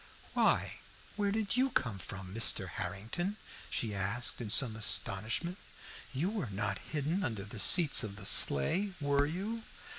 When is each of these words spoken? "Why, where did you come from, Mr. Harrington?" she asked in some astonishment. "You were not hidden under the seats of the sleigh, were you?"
"Why, 0.33 0.79
where 1.15 1.31
did 1.31 1.55
you 1.55 1.69
come 1.69 1.99
from, 1.99 2.33
Mr. 2.33 2.67
Harrington?" 2.67 3.37
she 3.69 3.93
asked 3.93 4.41
in 4.41 4.49
some 4.49 4.75
astonishment. 4.75 5.59
"You 6.11 6.31
were 6.31 6.49
not 6.49 6.79
hidden 6.79 7.23
under 7.23 7.45
the 7.45 7.59
seats 7.59 8.03
of 8.03 8.15
the 8.15 8.25
sleigh, 8.25 8.93
were 8.99 9.27
you?" 9.27 9.61